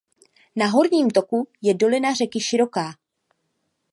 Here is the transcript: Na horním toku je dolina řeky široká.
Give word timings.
Na 0.55 0.67
horním 0.67 1.09
toku 1.09 1.47
je 1.61 1.73
dolina 1.73 2.13
řeky 2.13 2.39
široká. 2.39 2.93